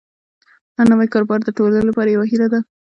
[0.77, 2.59] هر نوی کاروبار د ټولنې لپاره یوه هیله ده.